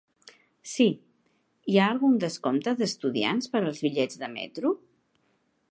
Sí, 0.69 0.87
hi 1.73 1.77
ha 1.81 1.89
algun 1.95 2.17
descompte 2.25 2.75
d'estudiants 2.81 3.53
per 3.57 3.61
als 3.65 3.83
bitllets 3.87 4.23
de 4.25 4.31
metro? 4.39 4.73